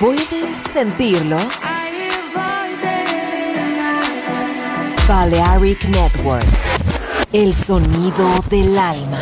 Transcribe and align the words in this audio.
¿Puedes 0.00 0.56
sentirlo? 0.56 1.36
Balearic 5.06 5.84
Network. 5.90 6.42
El 7.34 7.52
sonido 7.52 8.42
del 8.48 8.78
alma. 8.78 9.20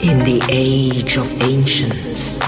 In 0.00 0.20
the 0.20 0.40
age 0.48 1.18
of 1.18 1.26
ancients, 1.42 2.38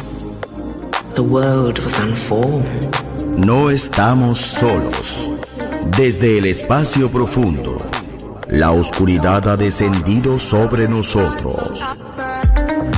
the 1.17 1.23
world 1.25 1.81
was 1.81 1.99
unformed. 1.99 2.95
No 3.37 3.71
estamos 3.71 4.39
solos. 4.39 5.29
Desde 5.97 6.39
el 6.39 6.45
espacio 6.45 7.11
profundo, 7.11 7.81
la 8.49 8.71
oscuridad 8.71 9.49
ha 9.49 9.57
descendido 9.57 10.39
sobre 10.39 10.87
nosotros. 10.87 11.85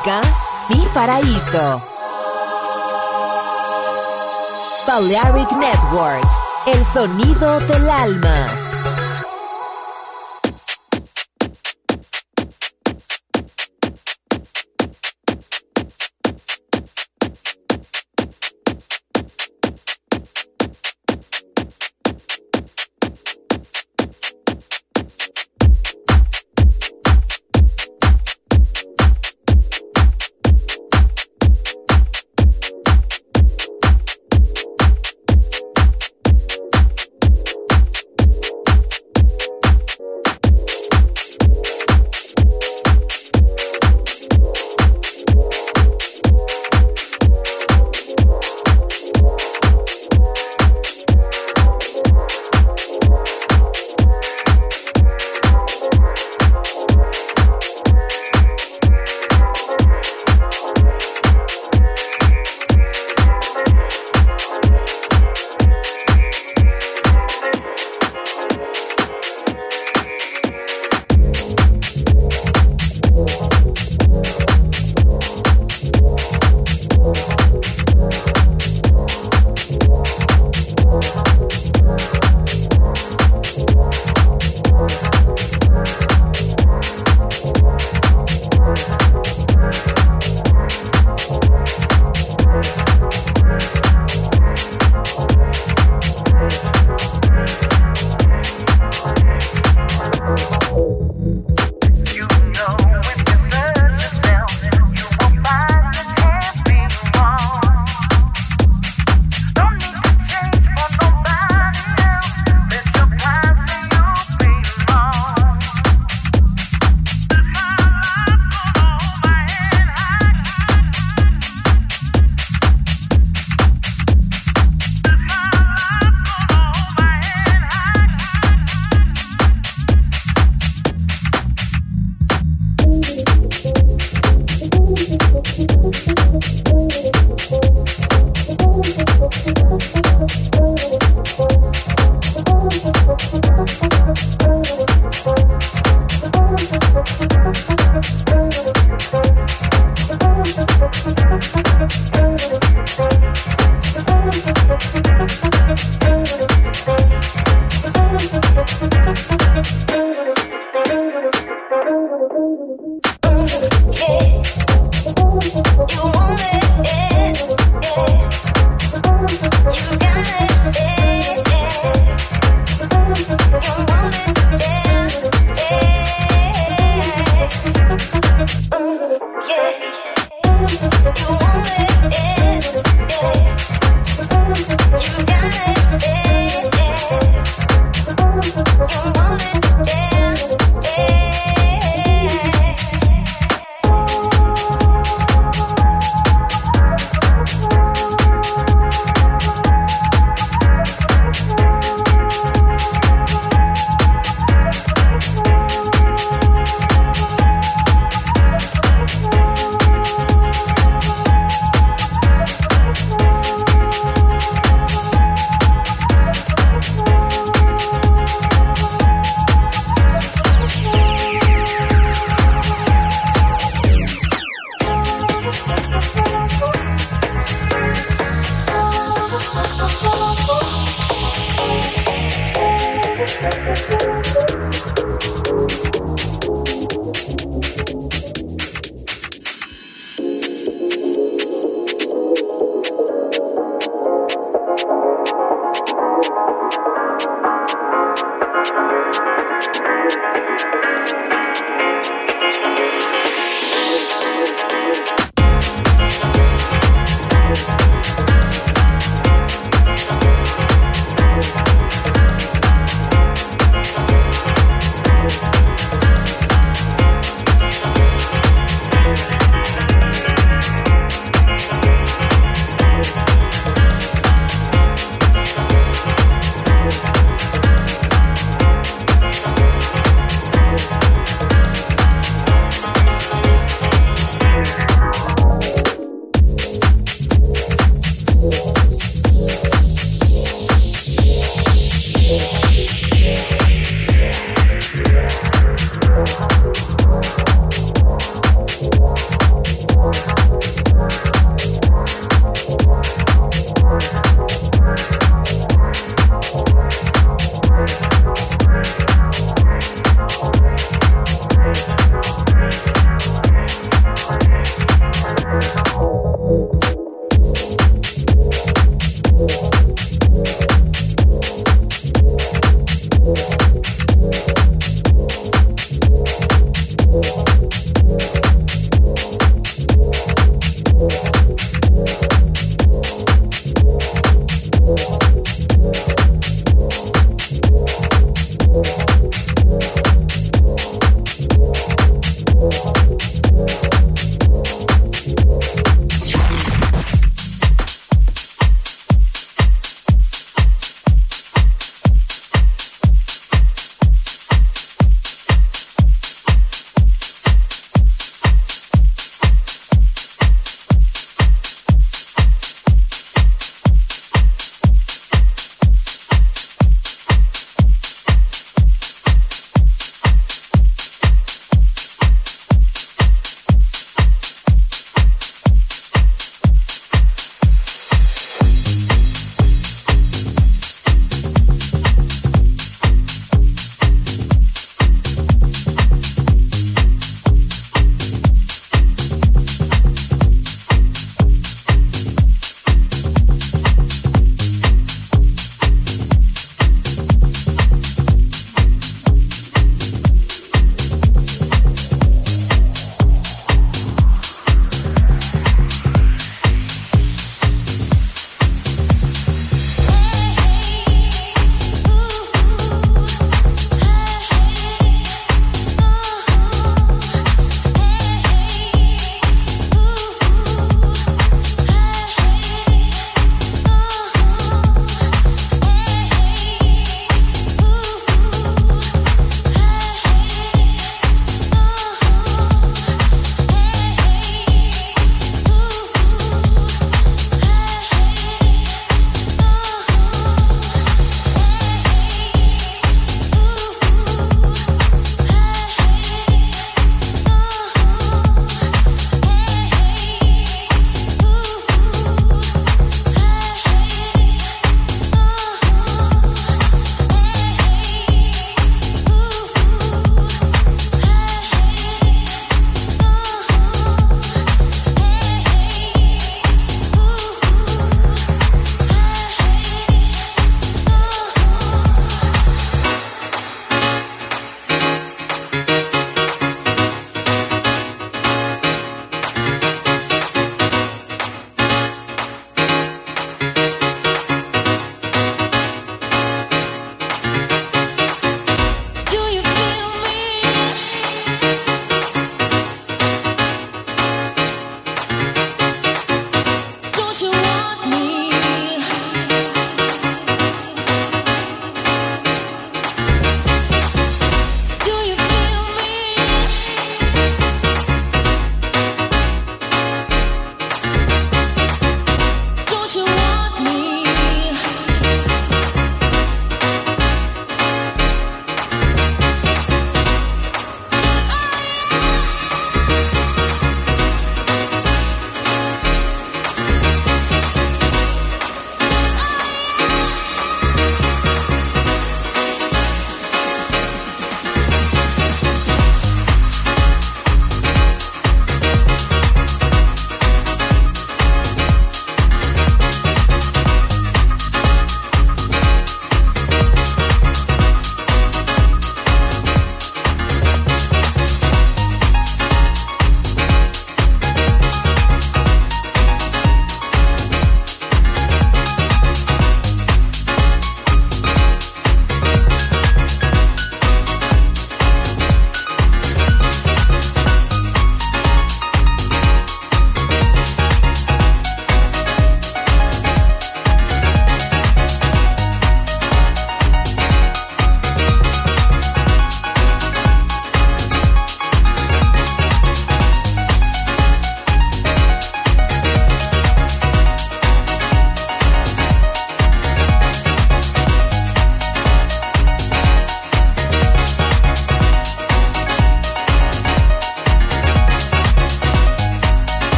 Música, 0.00 0.20
mi 0.68 0.86
paraíso. 0.94 1.82
Balearic 4.86 5.52
Network, 5.52 6.28
el 6.66 6.84
sonido 6.84 7.60
del 7.60 7.88
alma. 7.88 8.59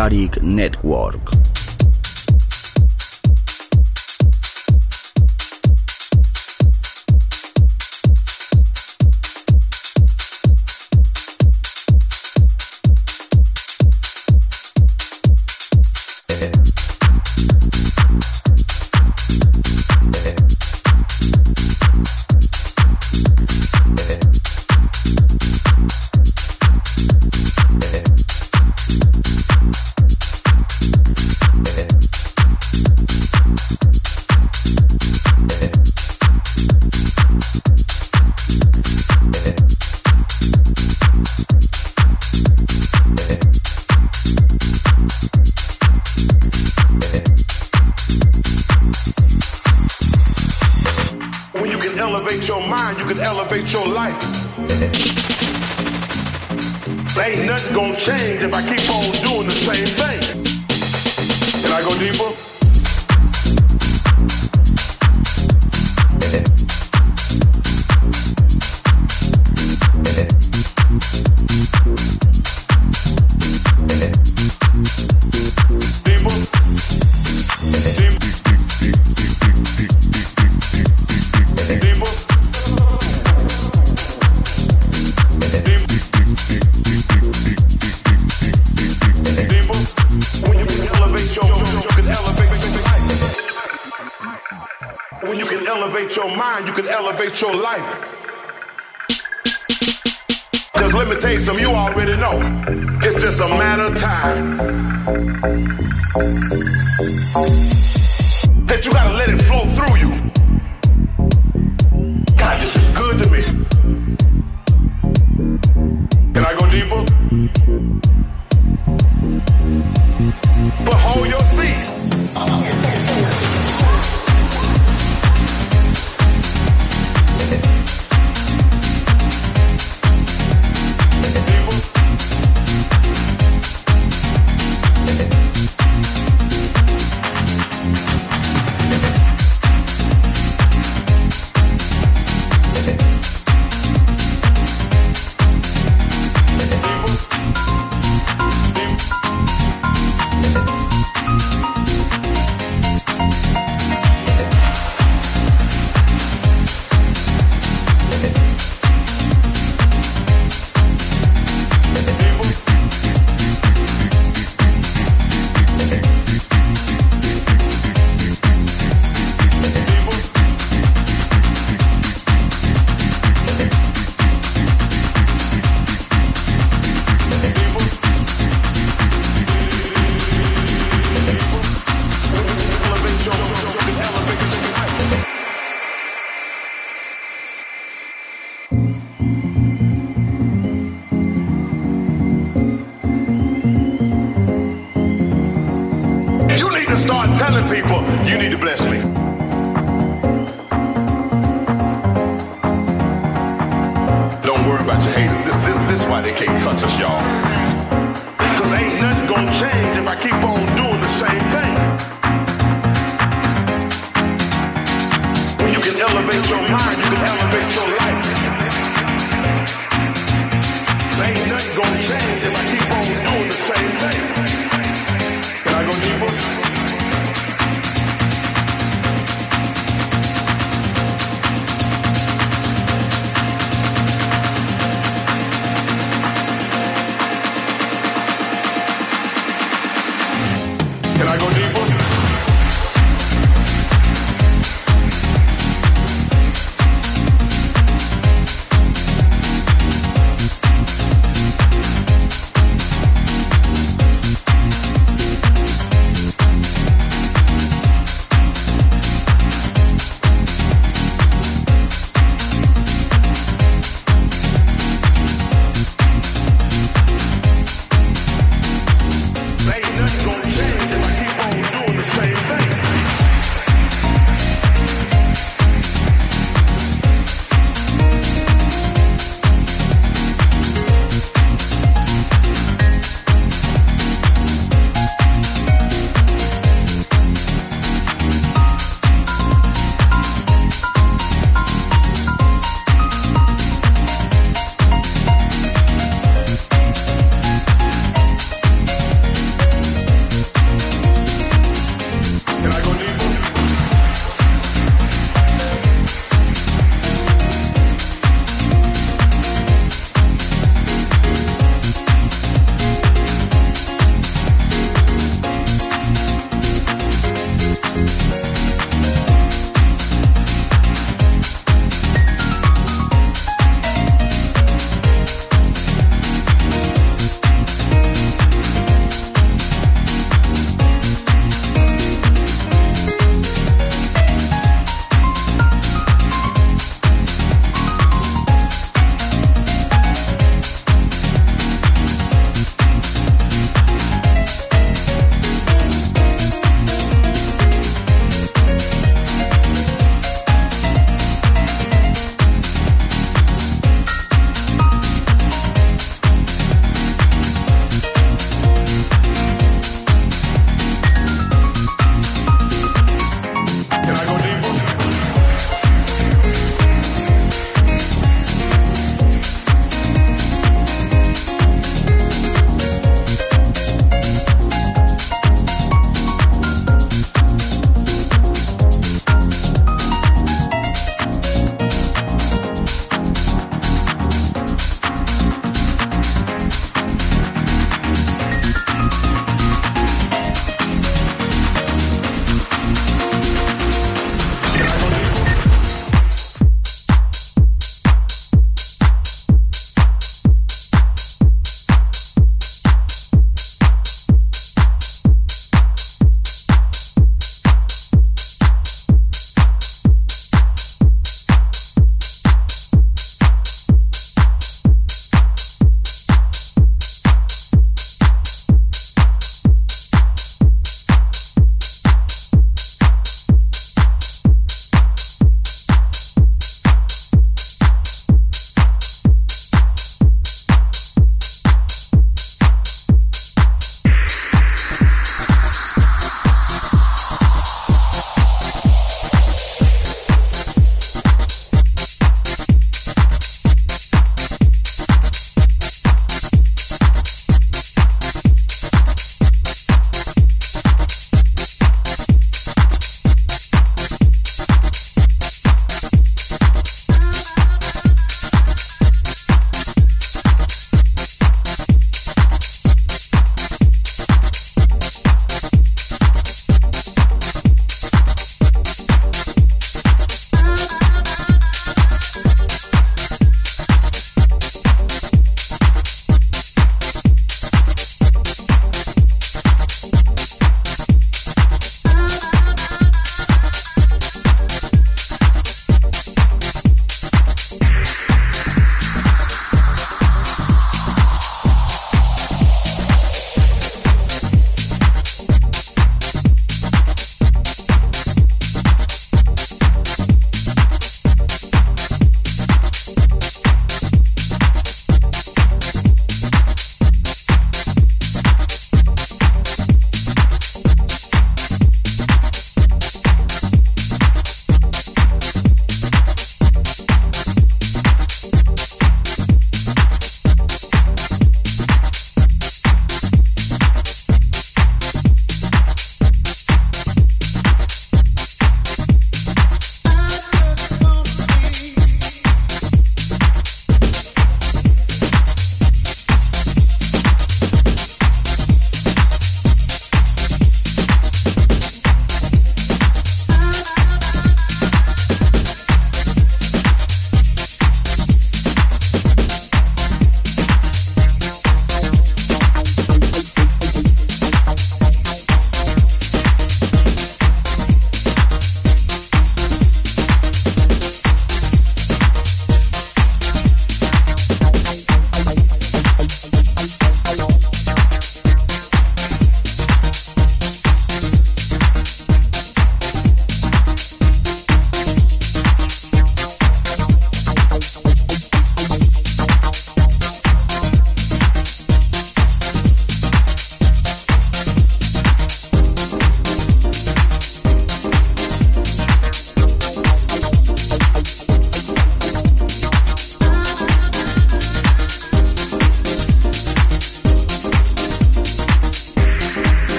Balearic 0.00 0.40
Network. 0.42 1.19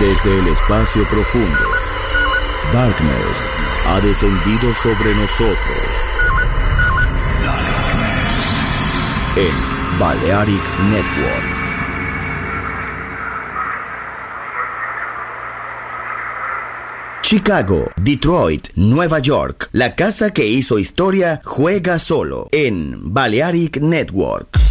Desde 0.00 0.38
el 0.40 0.48
espacio 0.48 1.06
profundo, 1.06 1.68
Darkness 2.72 3.48
ha 3.86 4.00
descendido 4.00 4.74
sobre 4.74 5.14
nosotros. 5.14 5.56
En 9.36 9.98
Balearic 10.00 10.78
Network. 10.80 11.46
Chicago, 17.22 17.88
Detroit, 18.02 18.68
Nueva 18.74 19.20
York. 19.20 19.68
La 19.70 19.94
casa 19.94 20.32
que 20.32 20.46
hizo 20.46 20.80
historia 20.80 21.40
juega 21.44 22.00
solo 22.00 22.48
en 22.50 23.14
Balearic 23.14 23.78
Network. 23.80 24.65